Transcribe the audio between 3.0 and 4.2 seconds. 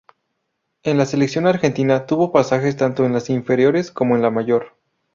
en las inferiores como